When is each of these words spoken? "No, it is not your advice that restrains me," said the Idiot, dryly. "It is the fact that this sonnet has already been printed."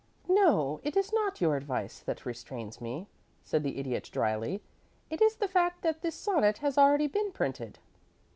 "No, 0.27 0.79
it 0.83 0.97
is 0.97 1.13
not 1.13 1.39
your 1.41 1.55
advice 1.55 1.99
that 1.99 2.25
restrains 2.25 2.81
me," 2.81 3.07
said 3.43 3.61
the 3.61 3.77
Idiot, 3.77 4.09
dryly. 4.11 4.63
"It 5.11 5.21
is 5.21 5.35
the 5.35 5.47
fact 5.47 5.83
that 5.83 6.01
this 6.01 6.15
sonnet 6.15 6.57
has 6.57 6.75
already 6.75 7.05
been 7.05 7.31
printed." 7.31 7.77